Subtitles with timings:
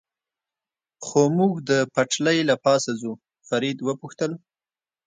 [1.05, 3.11] خو موږ د پټلۍ له پاسه ځو،
[3.49, 4.31] فرید و پوښتل.